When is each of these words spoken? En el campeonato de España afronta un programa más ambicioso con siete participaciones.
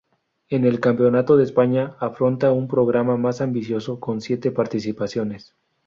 En 0.49 0.65
el 0.65 0.79
campeonato 0.79 1.37
de 1.37 1.43
España 1.43 1.95
afronta 1.99 2.51
un 2.51 2.67
programa 2.67 3.17
más 3.17 3.39
ambicioso 3.39 3.99
con 3.99 4.19
siete 4.19 4.49
participaciones. 4.49 5.53